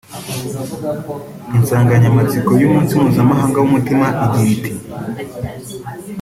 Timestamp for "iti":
4.55-4.71